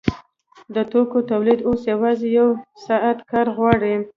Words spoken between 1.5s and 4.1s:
اوس یوازې یو ساعت کار غواړي